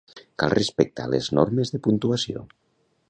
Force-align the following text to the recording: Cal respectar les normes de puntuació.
Cal 0.43 0.53
respectar 0.53 1.05
les 1.11 1.29
normes 1.41 1.73
de 1.75 1.81
puntuació. 1.89 2.47